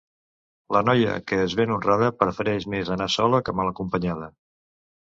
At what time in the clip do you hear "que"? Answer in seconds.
1.31-1.39, 3.47-3.57